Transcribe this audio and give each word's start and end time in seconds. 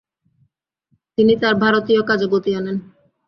তিনি 1.17 1.33
তার 1.41 1.55
ভারতীয় 1.63 2.01
কাজে 2.09 2.27
গতি 2.33 2.51
আনেন। 2.59 2.77